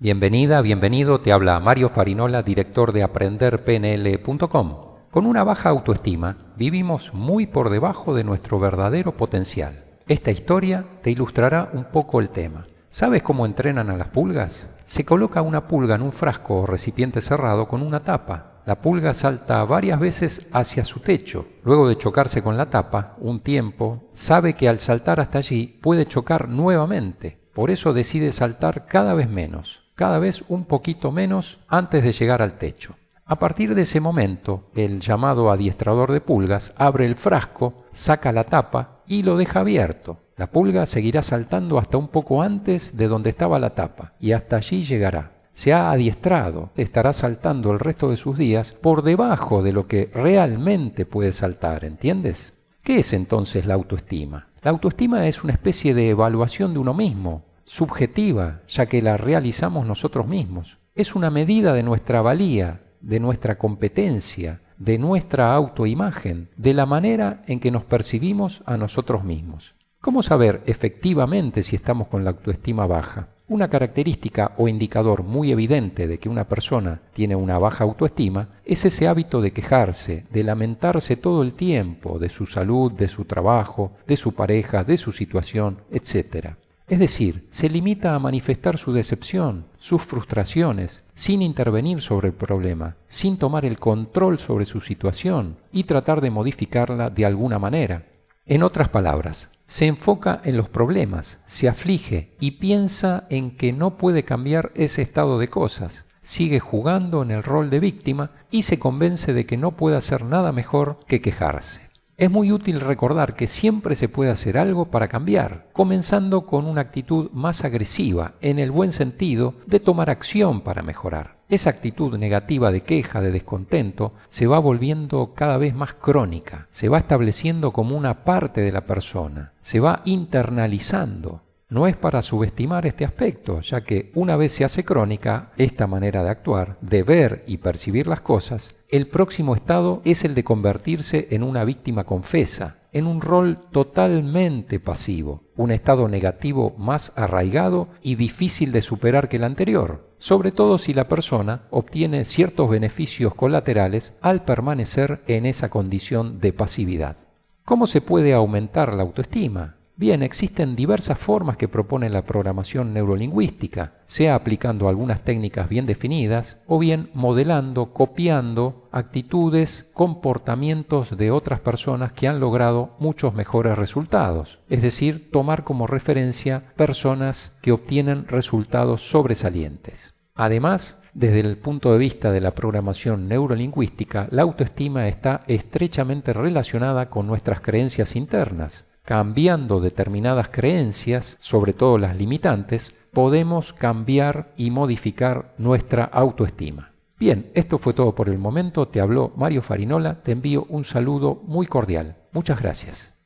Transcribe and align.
Bienvenida, 0.00 0.62
bienvenido, 0.62 1.22
te 1.22 1.32
habla 1.32 1.58
Mario 1.58 1.88
Farinola, 1.88 2.44
director 2.44 2.92
de 2.92 3.02
aprenderpnl.com. 3.02 4.76
Con 5.10 5.26
una 5.26 5.42
baja 5.42 5.70
autoestima 5.70 6.52
vivimos 6.54 7.12
muy 7.12 7.48
por 7.48 7.68
debajo 7.68 8.14
de 8.14 8.22
nuestro 8.22 8.60
verdadero 8.60 9.16
potencial. 9.16 9.86
Esta 10.06 10.30
historia 10.30 10.84
te 11.02 11.10
ilustrará 11.10 11.70
un 11.72 11.86
poco 11.86 12.20
el 12.20 12.28
tema. 12.28 12.68
¿Sabes 12.90 13.24
cómo 13.24 13.44
entrenan 13.44 13.90
a 13.90 13.96
las 13.96 14.06
pulgas? 14.06 14.68
Se 14.84 15.04
coloca 15.04 15.42
una 15.42 15.66
pulga 15.66 15.96
en 15.96 16.02
un 16.02 16.12
frasco 16.12 16.60
o 16.60 16.66
recipiente 16.66 17.20
cerrado 17.20 17.66
con 17.66 17.82
una 17.82 18.04
tapa. 18.04 18.62
La 18.66 18.80
pulga 18.80 19.14
salta 19.14 19.64
varias 19.64 19.98
veces 19.98 20.46
hacia 20.52 20.84
su 20.84 21.00
techo. 21.00 21.48
Luego 21.64 21.88
de 21.88 21.98
chocarse 21.98 22.40
con 22.40 22.56
la 22.56 22.70
tapa, 22.70 23.16
un 23.18 23.40
tiempo, 23.40 24.04
sabe 24.14 24.52
que 24.52 24.68
al 24.68 24.78
saltar 24.78 25.18
hasta 25.18 25.38
allí 25.38 25.80
puede 25.82 26.06
chocar 26.06 26.48
nuevamente. 26.48 27.48
Por 27.52 27.72
eso 27.72 27.92
decide 27.92 28.30
saltar 28.30 28.86
cada 28.86 29.14
vez 29.14 29.28
menos 29.28 29.77
cada 29.98 30.20
vez 30.20 30.44
un 30.46 30.64
poquito 30.64 31.10
menos 31.10 31.58
antes 31.66 32.04
de 32.04 32.12
llegar 32.12 32.40
al 32.40 32.56
techo. 32.56 32.94
A 33.26 33.40
partir 33.40 33.74
de 33.74 33.82
ese 33.82 33.98
momento, 33.98 34.70
el 34.76 35.00
llamado 35.00 35.50
adiestrador 35.50 36.12
de 36.12 36.20
pulgas 36.20 36.72
abre 36.76 37.04
el 37.04 37.16
frasco, 37.16 37.74
saca 37.90 38.30
la 38.30 38.44
tapa 38.44 39.00
y 39.08 39.24
lo 39.24 39.36
deja 39.36 39.58
abierto. 39.58 40.18
La 40.36 40.52
pulga 40.52 40.86
seguirá 40.86 41.24
saltando 41.24 41.80
hasta 41.80 41.98
un 41.98 42.06
poco 42.08 42.42
antes 42.42 42.96
de 42.96 43.08
donde 43.08 43.30
estaba 43.30 43.58
la 43.58 43.74
tapa 43.74 44.12
y 44.20 44.30
hasta 44.30 44.58
allí 44.58 44.84
llegará. 44.84 45.32
Se 45.50 45.72
ha 45.72 45.90
adiestrado, 45.90 46.70
estará 46.76 47.12
saltando 47.12 47.72
el 47.72 47.80
resto 47.80 48.08
de 48.08 48.18
sus 48.18 48.38
días 48.38 48.70
por 48.80 49.02
debajo 49.02 49.64
de 49.64 49.72
lo 49.72 49.88
que 49.88 50.12
realmente 50.14 51.06
puede 51.06 51.32
saltar, 51.32 51.84
¿entiendes? 51.84 52.54
¿Qué 52.84 53.00
es 53.00 53.12
entonces 53.12 53.66
la 53.66 53.74
autoestima? 53.74 54.46
La 54.62 54.70
autoestima 54.70 55.26
es 55.26 55.42
una 55.42 55.54
especie 55.54 55.92
de 55.92 56.10
evaluación 56.10 56.72
de 56.72 56.78
uno 56.78 56.94
mismo, 56.94 57.47
subjetiva, 57.68 58.62
ya 58.66 58.86
que 58.86 59.02
la 59.02 59.16
realizamos 59.18 59.86
nosotros 59.86 60.26
mismos. 60.26 60.78
Es 60.94 61.14
una 61.14 61.30
medida 61.30 61.74
de 61.74 61.82
nuestra 61.82 62.22
valía, 62.22 62.80
de 63.00 63.20
nuestra 63.20 63.58
competencia, 63.58 64.62
de 64.78 64.98
nuestra 64.98 65.54
autoimagen, 65.54 66.48
de 66.56 66.72
la 66.72 66.86
manera 66.86 67.42
en 67.46 67.60
que 67.60 67.70
nos 67.70 67.84
percibimos 67.84 68.62
a 68.64 68.76
nosotros 68.76 69.22
mismos. 69.22 69.74
¿Cómo 70.00 70.22
saber 70.22 70.62
efectivamente 70.66 71.62
si 71.62 71.76
estamos 71.76 72.08
con 72.08 72.24
la 72.24 72.30
autoestima 72.30 72.86
baja? 72.86 73.28
Una 73.48 73.68
característica 73.68 74.52
o 74.56 74.68
indicador 74.68 75.22
muy 75.22 75.52
evidente 75.52 76.06
de 76.06 76.18
que 76.18 76.28
una 76.28 76.44
persona 76.44 77.00
tiene 77.12 77.36
una 77.36 77.58
baja 77.58 77.84
autoestima 77.84 78.48
es 78.64 78.84
ese 78.84 79.08
hábito 79.08 79.40
de 79.40 79.52
quejarse, 79.52 80.24
de 80.30 80.42
lamentarse 80.42 81.16
todo 81.16 81.42
el 81.42 81.52
tiempo 81.52 82.18
de 82.18 82.28
su 82.28 82.46
salud, 82.46 82.92
de 82.92 83.08
su 83.08 83.24
trabajo, 83.24 83.92
de 84.06 84.16
su 84.16 84.32
pareja, 84.32 84.84
de 84.84 84.96
su 84.96 85.12
situación, 85.12 85.78
etc. 85.90 86.56
Es 86.88 86.98
decir, 86.98 87.46
se 87.50 87.68
limita 87.68 88.14
a 88.14 88.18
manifestar 88.18 88.78
su 88.78 88.94
decepción, 88.94 89.66
sus 89.78 90.02
frustraciones, 90.02 91.02
sin 91.14 91.42
intervenir 91.42 92.00
sobre 92.00 92.28
el 92.28 92.34
problema, 92.34 92.96
sin 93.08 93.36
tomar 93.36 93.66
el 93.66 93.78
control 93.78 94.38
sobre 94.38 94.64
su 94.64 94.80
situación 94.80 95.58
y 95.70 95.84
tratar 95.84 96.22
de 96.22 96.30
modificarla 96.30 97.10
de 97.10 97.26
alguna 97.26 97.58
manera. 97.58 98.06
En 98.46 98.62
otras 98.62 98.88
palabras, 98.88 99.50
se 99.66 99.86
enfoca 99.86 100.40
en 100.44 100.56
los 100.56 100.70
problemas, 100.70 101.38
se 101.44 101.68
aflige 101.68 102.34
y 102.40 102.52
piensa 102.52 103.26
en 103.28 103.50
que 103.50 103.74
no 103.74 103.98
puede 103.98 104.22
cambiar 104.22 104.72
ese 104.74 105.02
estado 105.02 105.38
de 105.38 105.48
cosas, 105.48 106.06
sigue 106.22 106.58
jugando 106.58 107.22
en 107.22 107.30
el 107.30 107.42
rol 107.42 107.68
de 107.68 107.80
víctima 107.80 108.30
y 108.50 108.62
se 108.62 108.78
convence 108.78 109.34
de 109.34 109.44
que 109.44 109.58
no 109.58 109.72
puede 109.72 109.98
hacer 109.98 110.24
nada 110.24 110.52
mejor 110.52 111.00
que 111.06 111.20
quejarse. 111.20 111.87
Es 112.18 112.32
muy 112.32 112.50
útil 112.50 112.80
recordar 112.80 113.36
que 113.36 113.46
siempre 113.46 113.94
se 113.94 114.08
puede 114.08 114.32
hacer 114.32 114.58
algo 114.58 114.86
para 114.86 115.06
cambiar, 115.06 115.68
comenzando 115.72 116.46
con 116.46 116.66
una 116.66 116.80
actitud 116.80 117.30
más 117.30 117.62
agresiva, 117.62 118.32
en 118.40 118.58
el 118.58 118.72
buen 118.72 118.90
sentido 118.90 119.54
de 119.66 119.78
tomar 119.78 120.10
acción 120.10 120.62
para 120.62 120.82
mejorar. 120.82 121.36
Esa 121.48 121.70
actitud 121.70 122.18
negativa 122.18 122.72
de 122.72 122.80
queja, 122.80 123.20
de 123.20 123.30
descontento, 123.30 124.14
se 124.30 124.48
va 124.48 124.58
volviendo 124.58 125.32
cada 125.32 125.58
vez 125.58 125.76
más 125.76 125.94
crónica, 125.94 126.66
se 126.72 126.88
va 126.88 126.98
estableciendo 126.98 127.72
como 127.72 127.96
una 127.96 128.24
parte 128.24 128.62
de 128.62 128.72
la 128.72 128.80
persona, 128.80 129.52
se 129.62 129.78
va 129.78 130.02
internalizando, 130.04 131.42
no 131.70 131.86
es 131.86 131.96
para 131.96 132.22
subestimar 132.22 132.86
este 132.86 133.04
aspecto, 133.04 133.60
ya 133.60 133.82
que 133.82 134.10
una 134.14 134.36
vez 134.36 134.52
se 134.52 134.64
hace 134.64 134.84
crónica 134.84 135.52
esta 135.56 135.86
manera 135.86 136.22
de 136.22 136.30
actuar, 136.30 136.78
de 136.80 137.02
ver 137.02 137.44
y 137.46 137.58
percibir 137.58 138.06
las 138.06 138.22
cosas, 138.22 138.74
el 138.88 139.08
próximo 139.08 139.54
estado 139.54 140.00
es 140.04 140.24
el 140.24 140.34
de 140.34 140.44
convertirse 140.44 141.28
en 141.30 141.42
una 141.42 141.64
víctima 141.64 142.04
confesa, 142.04 142.78
en 142.92 143.06
un 143.06 143.20
rol 143.20 143.58
totalmente 143.70 144.80
pasivo, 144.80 145.42
un 145.56 145.70
estado 145.70 146.08
negativo 146.08 146.74
más 146.78 147.12
arraigado 147.16 147.88
y 148.00 148.14
difícil 148.14 148.72
de 148.72 148.80
superar 148.80 149.28
que 149.28 149.36
el 149.36 149.44
anterior, 149.44 150.08
sobre 150.18 150.52
todo 150.52 150.78
si 150.78 150.94
la 150.94 151.06
persona 151.06 151.66
obtiene 151.68 152.24
ciertos 152.24 152.70
beneficios 152.70 153.34
colaterales 153.34 154.14
al 154.22 154.42
permanecer 154.44 155.22
en 155.26 155.44
esa 155.44 155.68
condición 155.68 156.40
de 156.40 156.54
pasividad. 156.54 157.18
¿Cómo 157.66 157.86
se 157.86 158.00
puede 158.00 158.32
aumentar 158.32 158.94
la 158.94 159.02
autoestima? 159.02 159.77
Bien, 159.98 160.22
existen 160.22 160.76
diversas 160.76 161.18
formas 161.18 161.56
que 161.56 161.66
propone 161.66 162.08
la 162.08 162.22
programación 162.22 162.94
neurolingüística, 162.94 163.94
sea 164.06 164.36
aplicando 164.36 164.88
algunas 164.88 165.24
técnicas 165.24 165.68
bien 165.68 165.86
definidas 165.86 166.56
o 166.68 166.78
bien 166.78 167.10
modelando, 167.14 167.92
copiando 167.92 168.88
actitudes, 168.92 169.90
comportamientos 169.94 171.16
de 171.18 171.32
otras 171.32 171.58
personas 171.58 172.12
que 172.12 172.28
han 172.28 172.38
logrado 172.38 172.94
muchos 173.00 173.34
mejores 173.34 173.76
resultados, 173.76 174.60
es 174.68 174.82
decir, 174.82 175.32
tomar 175.32 175.64
como 175.64 175.88
referencia 175.88 176.72
personas 176.76 177.52
que 177.60 177.72
obtienen 177.72 178.28
resultados 178.28 179.02
sobresalientes. 179.10 180.14
Además, 180.36 181.00
desde 181.12 181.40
el 181.40 181.56
punto 181.56 181.90
de 181.92 181.98
vista 181.98 182.30
de 182.30 182.40
la 182.40 182.52
programación 182.52 183.26
neurolingüística, 183.26 184.28
la 184.30 184.42
autoestima 184.42 185.08
está 185.08 185.42
estrechamente 185.48 186.32
relacionada 186.32 187.10
con 187.10 187.26
nuestras 187.26 187.60
creencias 187.60 188.14
internas 188.14 188.84
cambiando 189.08 189.80
determinadas 189.80 190.50
creencias, 190.50 191.38
sobre 191.40 191.72
todo 191.72 191.96
las 191.96 192.14
limitantes, 192.14 192.92
podemos 193.10 193.72
cambiar 193.72 194.52
y 194.54 194.70
modificar 194.70 195.54
nuestra 195.56 196.04
autoestima. 196.04 196.92
Bien, 197.18 197.50
esto 197.54 197.78
fue 197.78 197.94
todo 197.94 198.14
por 198.14 198.28
el 198.28 198.36
momento. 198.36 198.88
Te 198.88 199.00
habló 199.00 199.32
Mario 199.34 199.62
Farinola. 199.62 200.22
Te 200.22 200.32
envío 200.32 200.66
un 200.68 200.84
saludo 200.84 201.40
muy 201.46 201.66
cordial. 201.66 202.16
Muchas 202.32 202.60
gracias. 202.60 203.17